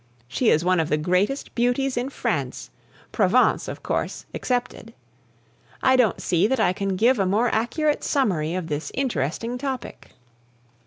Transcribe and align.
She 0.27 0.49
is 0.49 0.65
one 0.65 0.79
of 0.79 0.89
the 0.89 0.97
greatest 0.97 1.53
beauties 1.53 1.95
in 1.95 2.09
France 2.09 2.71
Provence, 3.11 3.67
of 3.67 3.83
course, 3.83 4.25
excepted. 4.33 4.95
I 5.83 5.95
don't 5.95 6.19
see 6.19 6.47
that 6.47 6.59
I 6.59 6.73
can 6.73 6.95
give 6.95 7.19
a 7.19 7.25
more 7.27 7.53
accurate 7.53 8.03
summary 8.03 8.55
of 8.55 8.65
this 8.65 8.91
interesting 8.95 9.59
topic. 9.59 10.13